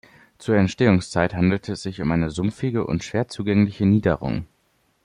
[0.39, 4.47] Zur Entstehungszeit handelte es sich um eine sumpfige und schwer zugängliche Niederung.